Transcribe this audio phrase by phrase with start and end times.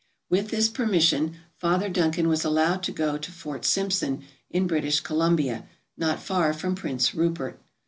[0.31, 5.67] "With this permission, Father Duncan was allowed to go to Fort Simpson, in British Columbia,
[5.95, 7.59] not far from Prince Rupert.